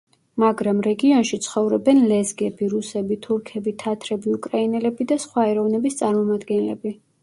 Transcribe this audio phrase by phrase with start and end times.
[0.43, 7.01] მაგრამ რეგიონში ცხოვრობენ ლეზგები, რუსები, თურქები, თათრები, უკრაინელები და სხვა ეროვნების წარმომადგენლები.